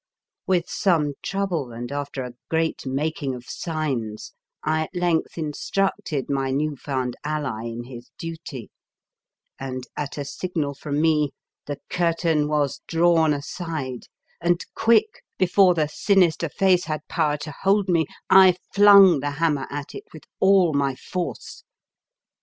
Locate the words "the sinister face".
15.75-16.85